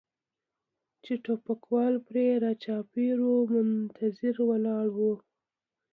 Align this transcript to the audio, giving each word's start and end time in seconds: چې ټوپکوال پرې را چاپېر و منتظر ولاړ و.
چې 1.03 1.13
ټوپکوال 1.23 1.93
پرې 2.07 2.25
را 2.43 2.51
چاپېر 2.63 3.17
و 3.27 3.31
منتظر 3.51 4.35
ولاړ 4.49 4.87
و. 4.97 4.99